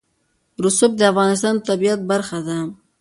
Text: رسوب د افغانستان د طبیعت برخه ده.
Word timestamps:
رسوب 0.63 0.91
د 0.97 1.01
افغانستان 1.11 1.55
د 1.57 1.61
طبیعت 1.69 1.99
برخه 2.11 2.39
ده. 2.47 2.57